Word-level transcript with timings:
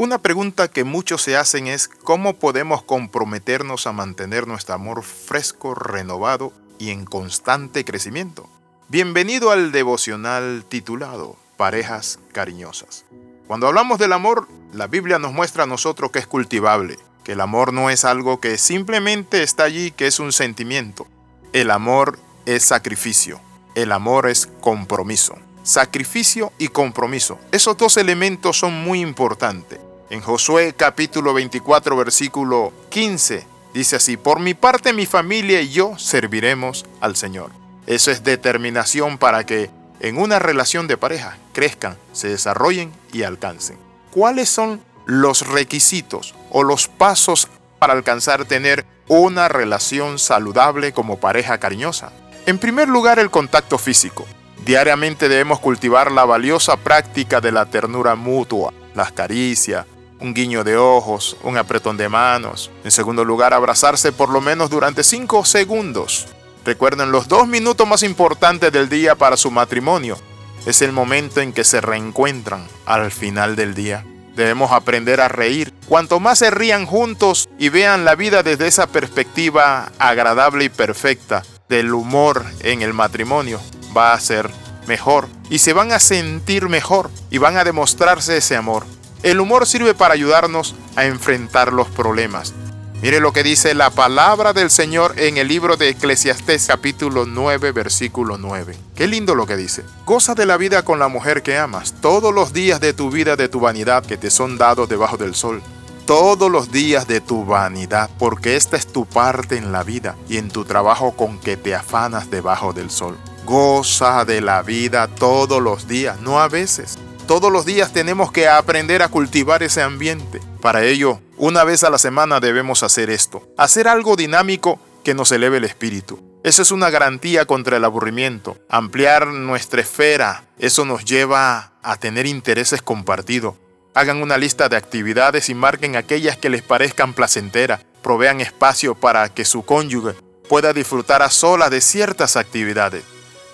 Una 0.00 0.18
pregunta 0.18 0.68
que 0.68 0.84
muchos 0.84 1.22
se 1.22 1.36
hacen 1.36 1.66
es 1.66 1.88
cómo 1.88 2.34
podemos 2.34 2.84
comprometernos 2.84 3.88
a 3.88 3.92
mantener 3.92 4.46
nuestro 4.46 4.76
amor 4.76 5.02
fresco, 5.02 5.74
renovado 5.74 6.52
y 6.78 6.90
en 6.90 7.04
constante 7.04 7.84
crecimiento. 7.84 8.48
Bienvenido 8.86 9.50
al 9.50 9.72
devocional 9.72 10.64
titulado 10.68 11.34
Parejas 11.56 12.20
Cariñosas. 12.30 13.06
Cuando 13.48 13.66
hablamos 13.66 13.98
del 13.98 14.12
amor, 14.12 14.46
la 14.72 14.86
Biblia 14.86 15.18
nos 15.18 15.32
muestra 15.32 15.64
a 15.64 15.66
nosotros 15.66 16.12
que 16.12 16.20
es 16.20 16.28
cultivable, 16.28 16.96
que 17.24 17.32
el 17.32 17.40
amor 17.40 17.72
no 17.72 17.90
es 17.90 18.04
algo 18.04 18.38
que 18.38 18.56
simplemente 18.56 19.42
está 19.42 19.64
allí, 19.64 19.90
que 19.90 20.06
es 20.06 20.20
un 20.20 20.30
sentimiento. 20.30 21.08
El 21.52 21.72
amor 21.72 22.20
es 22.46 22.62
sacrificio, 22.62 23.40
el 23.74 23.90
amor 23.90 24.28
es 24.28 24.46
compromiso. 24.60 25.36
Sacrificio 25.64 26.52
y 26.56 26.68
compromiso. 26.68 27.40
Esos 27.50 27.76
dos 27.76 27.96
elementos 27.96 28.56
son 28.56 28.72
muy 28.84 29.00
importantes. 29.00 29.80
En 30.10 30.22
Josué 30.22 30.72
capítulo 30.74 31.34
24 31.34 31.94
versículo 31.94 32.72
15 32.88 33.46
dice 33.74 33.96
así, 33.96 34.16
por 34.16 34.40
mi 34.40 34.54
parte 34.54 34.94
mi 34.94 35.04
familia 35.04 35.60
y 35.60 35.68
yo 35.68 35.98
serviremos 35.98 36.86
al 37.02 37.14
Señor. 37.14 37.50
Eso 37.86 38.10
es 38.10 38.24
determinación 38.24 39.18
para 39.18 39.44
que 39.44 39.70
en 40.00 40.16
una 40.16 40.38
relación 40.38 40.86
de 40.86 40.96
pareja 40.96 41.36
crezcan, 41.52 41.98
se 42.12 42.28
desarrollen 42.28 42.90
y 43.12 43.24
alcancen. 43.24 43.76
¿Cuáles 44.10 44.48
son 44.48 44.80
los 45.04 45.46
requisitos 45.46 46.34
o 46.50 46.62
los 46.62 46.88
pasos 46.88 47.48
para 47.78 47.92
alcanzar 47.92 48.46
tener 48.46 48.86
una 49.08 49.48
relación 49.48 50.18
saludable 50.18 50.92
como 50.92 51.20
pareja 51.20 51.58
cariñosa? 51.58 52.12
En 52.46 52.58
primer 52.58 52.88
lugar, 52.88 53.18
el 53.18 53.30
contacto 53.30 53.76
físico. 53.76 54.24
Diariamente 54.64 55.28
debemos 55.28 55.60
cultivar 55.60 56.10
la 56.10 56.24
valiosa 56.24 56.78
práctica 56.78 57.42
de 57.42 57.52
la 57.52 57.66
ternura 57.66 58.14
mutua, 58.14 58.72
las 58.94 59.12
caricias, 59.12 59.84
un 60.20 60.34
guiño 60.34 60.64
de 60.64 60.76
ojos, 60.76 61.36
un 61.42 61.56
apretón 61.56 61.96
de 61.96 62.08
manos. 62.08 62.70
En 62.84 62.90
segundo 62.90 63.24
lugar, 63.24 63.54
abrazarse 63.54 64.12
por 64.12 64.30
lo 64.30 64.40
menos 64.40 64.70
durante 64.70 65.04
5 65.04 65.44
segundos. 65.44 66.26
Recuerden 66.64 67.12
los 67.12 67.28
dos 67.28 67.46
minutos 67.46 67.86
más 67.86 68.02
importantes 68.02 68.72
del 68.72 68.88
día 68.88 69.14
para 69.14 69.36
su 69.36 69.50
matrimonio. 69.50 70.18
Es 70.66 70.82
el 70.82 70.92
momento 70.92 71.40
en 71.40 71.52
que 71.52 71.64
se 71.64 71.80
reencuentran 71.80 72.66
al 72.84 73.10
final 73.10 73.56
del 73.56 73.74
día. 73.74 74.04
Debemos 74.36 74.70
aprender 74.72 75.20
a 75.20 75.28
reír. 75.28 75.72
Cuanto 75.88 76.20
más 76.20 76.38
se 76.38 76.50
rían 76.50 76.86
juntos 76.86 77.48
y 77.58 77.70
vean 77.70 78.04
la 78.04 78.14
vida 78.14 78.42
desde 78.42 78.66
esa 78.66 78.86
perspectiva 78.86 79.90
agradable 79.98 80.64
y 80.64 80.68
perfecta 80.68 81.42
del 81.68 81.92
humor 81.92 82.44
en 82.60 82.82
el 82.82 82.94
matrimonio, 82.94 83.60
va 83.96 84.12
a 84.12 84.20
ser 84.20 84.50
mejor 84.86 85.28
y 85.50 85.58
se 85.58 85.72
van 85.72 85.92
a 85.92 85.98
sentir 85.98 86.68
mejor 86.68 87.10
y 87.30 87.38
van 87.38 87.56
a 87.56 87.64
demostrarse 87.64 88.36
ese 88.36 88.56
amor. 88.56 88.84
El 89.22 89.40
humor 89.40 89.66
sirve 89.66 89.94
para 89.94 90.14
ayudarnos 90.14 90.76
a 90.94 91.04
enfrentar 91.04 91.72
los 91.72 91.88
problemas. 91.88 92.54
Mire 93.02 93.20
lo 93.20 93.32
que 93.32 93.42
dice 93.42 93.74
la 93.74 93.90
palabra 93.90 94.52
del 94.52 94.70
Señor 94.70 95.14
en 95.18 95.38
el 95.38 95.48
libro 95.48 95.76
de 95.76 95.88
Eclesiastés 95.88 96.66
capítulo 96.66 97.26
9 97.26 97.72
versículo 97.72 98.38
9. 98.38 98.76
Qué 98.94 99.06
lindo 99.06 99.34
lo 99.34 99.46
que 99.46 99.56
dice. 99.56 99.84
Goza 100.04 100.34
de 100.34 100.46
la 100.46 100.56
vida 100.56 100.82
con 100.84 100.98
la 100.98 101.08
mujer 101.08 101.42
que 101.42 101.58
amas, 101.58 101.94
todos 102.00 102.32
los 102.34 102.52
días 102.52 102.80
de 102.80 102.92
tu 102.92 103.10
vida 103.10 103.36
de 103.36 103.48
tu 103.48 103.60
vanidad 103.60 104.04
que 104.04 104.16
te 104.16 104.30
son 104.30 104.56
dados 104.56 104.88
debajo 104.88 105.16
del 105.16 105.34
sol. 105.34 105.62
Todos 106.06 106.50
los 106.50 106.72
días 106.72 107.06
de 107.06 107.20
tu 107.20 107.44
vanidad, 107.44 108.10
porque 108.18 108.56
esta 108.56 108.76
es 108.76 108.86
tu 108.86 109.04
parte 109.04 109.56
en 109.56 109.72
la 109.72 109.82
vida 109.82 110.16
y 110.28 110.38
en 110.38 110.48
tu 110.48 110.64
trabajo 110.64 111.12
con 111.12 111.38
que 111.38 111.56
te 111.56 111.74
afanas 111.74 112.30
debajo 112.30 112.72
del 112.72 112.90
sol. 112.90 113.16
Goza 113.44 114.24
de 114.24 114.40
la 114.40 114.62
vida 114.62 115.06
todos 115.06 115.62
los 115.62 115.86
días, 115.86 116.20
no 116.20 116.40
a 116.40 116.48
veces. 116.48 116.98
Todos 117.28 117.52
los 117.52 117.66
días 117.66 117.92
tenemos 117.92 118.32
que 118.32 118.48
aprender 118.48 119.02
a 119.02 119.08
cultivar 119.08 119.62
ese 119.62 119.82
ambiente. 119.82 120.40
Para 120.62 120.84
ello, 120.84 121.20
una 121.36 121.62
vez 121.62 121.84
a 121.84 121.90
la 121.90 121.98
semana 121.98 122.40
debemos 122.40 122.82
hacer 122.82 123.10
esto. 123.10 123.46
Hacer 123.58 123.86
algo 123.86 124.16
dinámico 124.16 124.80
que 125.04 125.12
nos 125.12 125.30
eleve 125.30 125.58
el 125.58 125.64
espíritu. 125.64 126.22
Eso 126.42 126.62
es 126.62 126.70
una 126.72 126.88
garantía 126.88 127.44
contra 127.44 127.76
el 127.76 127.84
aburrimiento. 127.84 128.56
Ampliar 128.70 129.26
nuestra 129.26 129.82
esfera. 129.82 130.44
Eso 130.58 130.86
nos 130.86 131.04
lleva 131.04 131.72
a 131.82 131.96
tener 131.96 132.24
intereses 132.24 132.80
compartidos. 132.80 133.56
Hagan 133.92 134.22
una 134.22 134.38
lista 134.38 134.70
de 134.70 134.78
actividades 134.78 135.50
y 135.50 135.54
marquen 135.54 135.96
aquellas 135.96 136.38
que 136.38 136.48
les 136.48 136.62
parezcan 136.62 137.12
placenteras. 137.12 137.82
Provean 138.02 138.40
espacio 138.40 138.94
para 138.94 139.28
que 139.28 139.44
su 139.44 139.66
cónyuge 139.66 140.14
pueda 140.48 140.72
disfrutar 140.72 141.20
a 141.20 141.28
solas 141.28 141.70
de 141.70 141.82
ciertas 141.82 142.38
actividades. 142.38 143.04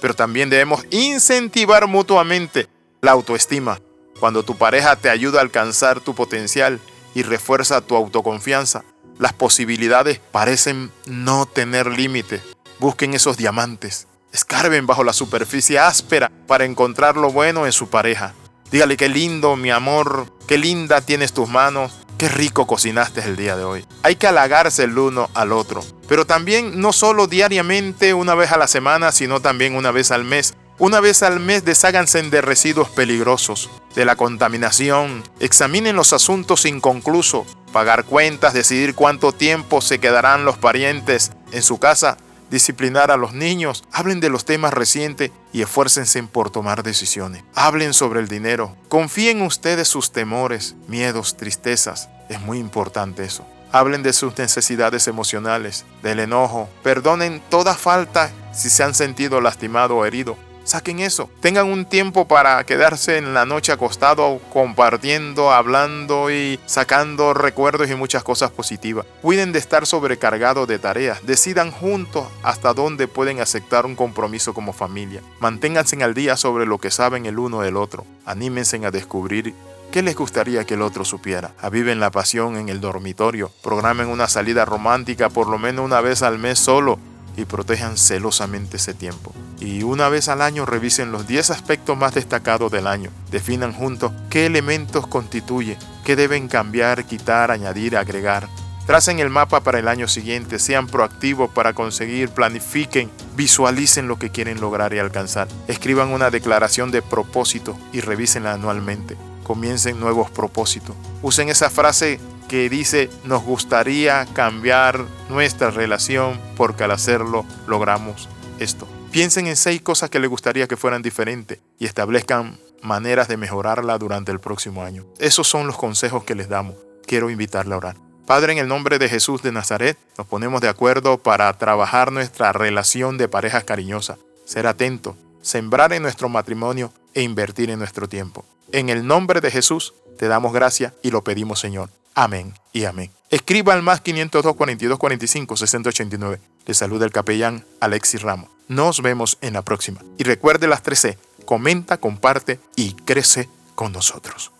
Pero 0.00 0.14
también 0.14 0.48
debemos 0.48 0.86
incentivar 0.90 1.88
mutuamente 1.88 2.68
la 3.04 3.12
autoestima, 3.12 3.81
cuando 4.19 4.42
tu 4.42 4.56
pareja 4.56 4.97
te 4.97 5.10
ayuda 5.10 5.38
a 5.38 5.42
alcanzar 5.42 6.00
tu 6.00 6.15
potencial 6.15 6.81
y 7.15 7.22
refuerza 7.22 7.82
tu 7.82 7.94
autoconfianza, 7.97 8.82
las 9.19 9.32
posibilidades 9.32 10.20
parecen 10.32 10.91
no 11.06 11.47
tener 11.47 11.87
límite. 11.87 12.41
Busquen 12.81 13.14
esos 13.14 13.37
diamantes. 13.37 14.09
Escarben 14.32 14.87
bajo 14.87 15.04
la 15.04 15.12
superficie 15.12 15.78
áspera 15.78 16.32
para 16.47 16.64
encontrar 16.64 17.16
lo 17.16 17.31
bueno 17.31 17.66
en 17.66 17.72
su 17.72 17.88
pareja. 17.88 18.34
Dígale 18.72 18.97
qué 18.97 19.09
lindo, 19.09 19.54
mi 19.54 19.70
amor, 19.70 20.26
qué 20.48 20.59
linda 20.59 21.00
tienes 21.00 21.32
tus 21.32 21.48
manos, 21.48 21.93
qué 22.19 22.28
rico 22.28 22.66
cocinaste 22.66 23.20
el 23.20 23.37
día 23.37 23.56
de 23.56 23.64
hoy. 23.64 23.87
Hay 24.03 24.16
que 24.16 24.26
halagarse 24.26 24.84
el 24.84 24.98
uno 24.98 25.31
al 25.34 25.53
otro. 25.53 25.84
Pero 26.09 26.26
también 26.26 26.81
no 26.81 26.93
solo 26.93 27.26
diariamente, 27.26 28.14
una 28.14 28.34
vez 28.34 28.50
a 28.50 28.59
la 28.59 28.66
semana, 28.66 29.12
sino 29.12 29.41
también 29.41 29.76
una 29.76 29.93
vez 29.93 30.10
al 30.10 30.25
mes 30.25 30.54
una 30.78 31.00
vez 31.00 31.22
al 31.22 31.40
mes 31.40 31.64
desháganse 31.64 32.20
de 32.22 32.40
residuos 32.40 32.88
peligrosos, 32.88 33.70
de 33.94 34.04
la 34.04 34.16
contaminación, 34.16 35.22
examinen 35.38 35.94
los 35.94 36.12
asuntos 36.12 36.64
inconclusos, 36.64 37.46
pagar 37.72 38.04
cuentas, 38.04 38.54
decidir 38.54 38.94
cuánto 38.94 39.32
tiempo 39.32 39.80
se 39.80 39.98
quedarán 40.00 40.44
los 40.44 40.58
parientes 40.58 41.32
en 41.52 41.62
su 41.62 41.78
casa, 41.78 42.16
disciplinar 42.50 43.10
a 43.10 43.16
los 43.16 43.34
niños, 43.34 43.84
hablen 43.92 44.20
de 44.20 44.30
los 44.30 44.44
temas 44.44 44.74
recientes 44.74 45.30
y 45.52 45.62
esfuércense 45.62 46.22
por 46.24 46.50
tomar 46.50 46.82
decisiones. 46.82 47.44
Hablen 47.54 47.94
sobre 47.94 48.20
el 48.20 48.28
dinero, 48.28 48.76
confíen 48.88 49.42
ustedes 49.42 49.88
sus 49.88 50.12
temores, 50.12 50.74
miedos, 50.88 51.36
tristezas. 51.36 52.08
Es 52.28 52.40
muy 52.40 52.58
importante 52.58 53.24
eso. 53.24 53.46
Hablen 53.72 54.02
de 54.04 54.12
sus 54.12 54.38
necesidades 54.38 55.08
emocionales, 55.08 55.84
del 56.02 56.20
enojo. 56.20 56.68
Perdonen 56.84 57.42
toda 57.48 57.74
falta 57.74 58.30
si 58.52 58.70
se 58.70 58.84
han 58.84 58.94
sentido 58.94 59.40
lastimado 59.40 59.96
o 59.96 60.04
herido. 60.04 60.36
Saquen 60.64 61.00
eso. 61.00 61.30
Tengan 61.41 61.66
un 61.66 61.84
tiempo 61.84 62.26
para 62.26 62.64
quedarse 62.64 63.19
en 63.19 63.34
la 63.34 63.44
noche 63.44 63.72
acostado 63.72 64.41
compartiendo, 64.52 65.52
hablando 65.52 66.30
y 66.30 66.58
sacando 66.66 67.34
recuerdos 67.34 67.91
y 67.91 67.94
muchas 67.94 68.22
cosas 68.22 68.50
positivas. 68.50 69.06
Cuiden 69.22 69.52
de 69.52 69.58
estar 69.58 69.86
sobrecargados 69.86 70.66
de 70.66 70.78
tareas. 70.78 71.25
Decidan 71.26 71.70
juntos 71.70 72.26
hasta 72.42 72.72
dónde 72.75 73.08
pueden 73.08 73.41
aceptar 73.41 73.86
un 73.86 73.94
compromiso 73.94 74.54
como 74.54 74.72
familia. 74.72 75.20
Manténganse 75.41 75.94
al 76.02 76.14
día 76.14 76.36
sobre 76.36 76.66
lo 76.66 76.78
que 76.78 76.91
saben 76.91 77.26
el 77.26 77.38
uno 77.38 77.60
del 77.60 77.76
otro. 77.76 78.04
Anímense 78.26 78.84
a 78.84 78.91
descubrir 78.91 79.54
¿Qué 79.92 80.02
les 80.02 80.16
gustaría 80.16 80.64
que 80.64 80.75
el 80.75 80.82
otro 80.82 81.04
supiera? 81.04 81.52
Aviven 81.60 82.00
la 82.00 82.10
pasión 82.10 82.56
en 82.56 82.69
el 82.69 82.81
dormitorio. 82.81 83.52
Programen 83.62 84.08
una 84.08 84.26
salida 84.26 84.64
romántica 84.64 85.28
por 85.28 85.46
lo 85.46 85.56
menos 85.56 85.84
una 85.84 86.00
vez 86.00 86.22
al 86.22 86.36
mes 86.36 86.58
solo 86.58 86.98
y 87.36 87.44
protejan 87.44 87.96
celosamente 87.96 88.76
ese 88.76 88.94
tiempo. 88.94 89.32
Y 89.60 89.82
una 89.82 90.08
vez 90.08 90.28
al 90.28 90.42
año 90.42 90.66
revisen 90.66 91.12
los 91.12 91.26
10 91.26 91.50
aspectos 91.50 91.96
más 91.96 92.14
destacados 92.14 92.70
del 92.70 92.86
año. 92.86 93.10
Definan 93.30 93.72
juntos 93.72 94.12
qué 94.30 94.46
elementos 94.46 95.06
constituye, 95.06 95.78
qué 96.04 96.16
deben 96.16 96.48
cambiar, 96.48 97.04
quitar, 97.04 97.50
añadir, 97.50 97.96
agregar. 97.96 98.48
Tracen 98.86 99.18
el 99.18 99.30
mapa 99.30 99.60
para 99.60 99.78
el 99.78 99.88
año 99.88 100.08
siguiente, 100.08 100.58
sean 100.58 100.86
proactivos 100.86 101.48
para 101.50 101.72
conseguir, 101.72 102.28
planifiquen, 102.28 103.10
visualicen 103.34 104.08
lo 104.08 104.18
que 104.18 104.30
quieren 104.30 104.60
lograr 104.60 104.92
y 104.92 104.98
alcanzar. 104.98 105.48
Escriban 105.68 106.10
una 106.10 106.30
declaración 106.30 106.90
de 106.90 107.00
propósito 107.00 107.78
y 107.94 108.02
revísenla 108.02 108.52
anualmente. 108.52 109.16
Comiencen 109.42 109.98
nuevos 109.98 110.30
propósitos. 110.30 110.94
Usen 111.22 111.48
esa 111.48 111.70
frase 111.70 112.20
que 112.54 112.70
dice 112.70 113.10
nos 113.24 113.42
gustaría 113.42 114.28
cambiar 114.32 115.06
nuestra 115.28 115.72
relación 115.72 116.40
porque 116.56 116.84
al 116.84 116.92
hacerlo 116.92 117.44
logramos 117.66 118.28
esto. 118.60 118.86
Piensen 119.10 119.48
en 119.48 119.56
seis 119.56 119.82
cosas 119.82 120.08
que 120.08 120.20
les 120.20 120.30
gustaría 120.30 120.68
que 120.68 120.76
fueran 120.76 121.02
diferentes 121.02 121.58
y 121.80 121.86
establezcan 121.86 122.56
maneras 122.80 123.26
de 123.26 123.36
mejorarla 123.36 123.98
durante 123.98 124.30
el 124.30 124.38
próximo 124.38 124.84
año. 124.84 125.04
Esos 125.18 125.48
son 125.48 125.66
los 125.66 125.76
consejos 125.76 126.22
que 126.22 126.36
les 126.36 126.48
damos. 126.48 126.76
Quiero 127.06 127.28
invitarle 127.28 127.74
a 127.74 127.78
orar. 127.78 127.96
Padre, 128.24 128.52
en 128.52 128.58
el 128.60 128.68
nombre 128.68 129.00
de 129.00 129.08
Jesús 129.08 129.42
de 129.42 129.50
Nazaret, 129.50 129.98
nos 130.16 130.28
ponemos 130.28 130.60
de 130.60 130.68
acuerdo 130.68 131.18
para 131.18 131.52
trabajar 131.54 132.12
nuestra 132.12 132.52
relación 132.52 133.18
de 133.18 133.26
parejas 133.26 133.64
cariñosa, 133.64 134.16
ser 134.44 134.68
atento, 134.68 135.16
sembrar 135.42 135.92
en 135.92 136.04
nuestro 136.04 136.28
matrimonio 136.28 136.92
e 137.14 137.22
invertir 137.22 137.70
en 137.70 137.80
nuestro 137.80 138.08
tiempo. 138.08 138.44
En 138.70 138.90
el 138.90 139.04
nombre 139.08 139.40
de 139.40 139.50
Jesús 139.50 139.92
te 140.20 140.28
damos 140.28 140.52
gracia 140.52 140.94
y 141.02 141.10
lo 141.10 141.24
pedimos, 141.24 141.58
Señor. 141.58 141.90
Amén 142.14 142.55
y 142.72 142.84
amén. 142.84 143.11
Escriba 143.31 143.75
al 143.75 143.82
más 143.82 144.00
502 144.00 144.55
42 144.55 144.99
45 144.99 145.56
689. 145.56 146.40
Le 146.66 146.75
saluda 146.75 147.05
el 147.05 147.12
capellán 147.12 147.64
Alexis 147.81 148.22
Ramos. 148.22 148.50
Nos 148.69 149.02
vemos 149.02 149.38
en 149.40 149.55
la 149.55 149.62
próxima. 149.62 150.00
Y 150.19 150.25
recuerde 150.25 150.69
las 150.69 150.82
13. 150.82 151.19
Comenta, 151.44 151.99
comparte 151.99 152.61
y 152.76 152.94
crece 152.94 153.49
con 153.75 153.93
nosotros. 153.93 154.52